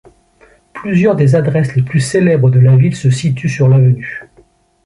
Plusieurs 0.73 1.15
des 1.15 1.35
adresses 1.35 1.75
les 1.75 1.83
plus 1.83 1.99
célèbres 1.99 2.49
de 2.49 2.57
la 2.59 2.75
ville 2.75 2.95
se 2.95 3.11
situent 3.11 3.49
sur 3.49 3.67
l'avenue. 3.69 4.23